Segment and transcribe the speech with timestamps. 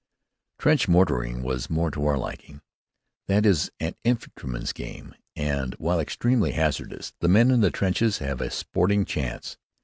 [0.57, 2.61] Trench mortaring was more to our liking.
[3.27, 8.41] That is an infantryman's game, and, while extremely hazardous, the men in the trenches have
[8.41, 9.57] a sporting chance.